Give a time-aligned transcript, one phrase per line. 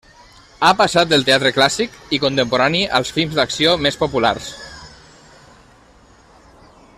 [0.67, 4.51] Ha passat del teatre clàssic i contemporani als films d'acció més populars.